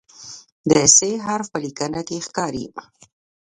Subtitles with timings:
[0.69, 2.65] د "ث" حرف په لیکنه کې ښکاري.